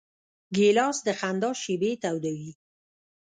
[0.55, 2.51] ګیلاس د خندا شېبې تودوي.